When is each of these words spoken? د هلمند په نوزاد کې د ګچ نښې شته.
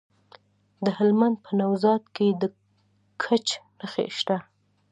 د 0.85 0.87
هلمند 0.97 1.35
په 1.45 1.51
نوزاد 1.59 2.03
کې 2.15 2.27
د 2.41 2.43
ګچ 3.23 3.47
نښې 3.79 4.07
شته. 4.17 4.37